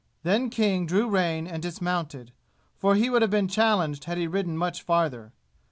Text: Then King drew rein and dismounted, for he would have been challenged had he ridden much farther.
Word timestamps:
Then 0.23 0.49
King 0.49 0.87
drew 0.87 1.07
rein 1.07 1.45
and 1.45 1.61
dismounted, 1.61 2.31
for 2.75 2.95
he 2.95 3.07
would 3.11 3.21
have 3.21 3.29
been 3.29 3.47
challenged 3.47 4.05
had 4.05 4.17
he 4.17 4.25
ridden 4.25 4.57
much 4.57 4.81
farther. 4.81 5.31